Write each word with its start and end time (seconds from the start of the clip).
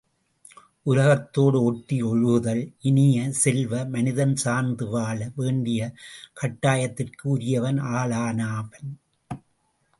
உலகத்தோடு 0.85 1.57
ஒட்டி 1.63 1.97
ஒழுகுதல் 2.03 2.61
இனிய 2.81 3.27
செல்வ, 3.41 3.83
மனிதன் 3.87 4.35
சார்ந்து 4.35 4.87
வாழ 4.87 5.29
வேண்டிய 5.35 5.91
கட்டாயத்திற்கு 6.41 7.23
உரியவன் 7.35 7.81
ஆளானவன்! 7.93 8.91